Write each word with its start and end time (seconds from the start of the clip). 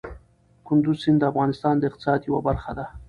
کندز 0.65 0.97
سیند 1.03 1.19
د 1.21 1.23
افغانستان 1.31 1.75
د 1.77 1.83
اقتصاد 1.89 2.19
یوه 2.27 2.41
برخه 2.47 2.71
ده. 2.77 2.85